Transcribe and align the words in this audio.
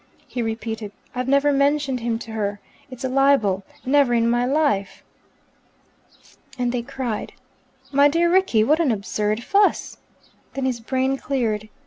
He 0.27 0.41
repeated, 0.41 0.91
"I've 1.13 1.27
never 1.27 1.53
mentioned 1.53 1.99
him 1.99 2.17
to 2.25 2.31
her. 2.31 2.59
It's 2.89 3.03
a 3.03 3.07
libel. 3.07 3.63
Never 3.85 4.15
in 4.15 4.27
my 4.27 4.47
life." 4.47 5.03
And 6.57 6.71
they 6.71 6.81
cried, 6.81 7.33
"My 7.91 8.07
dear 8.07 8.27
Rickie, 8.31 8.63
what 8.63 8.79
an 8.79 8.91
absurd 8.91 9.43
fuss!" 9.43 9.97
Then 10.55 10.65
his 10.65 10.79
brain 10.79 11.17
cleared. 11.17 11.69